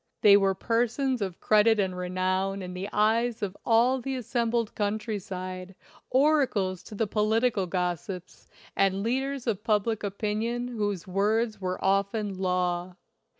[0.21, 4.97] They were persons of credit and renown in the eyes of all the assembled coun
[4.97, 5.75] try side,
[6.09, 12.95] oracles to the political gossips, and leaders of public opinion whose words were often law.